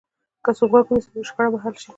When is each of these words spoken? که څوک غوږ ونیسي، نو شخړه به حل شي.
که 0.43 0.51
څوک 0.57 0.69
غوږ 0.73 0.85
ونیسي، 0.87 1.09
نو 1.15 1.27
شخړه 1.27 1.49
به 1.51 1.57
حل 1.63 1.75
شي. 1.81 1.89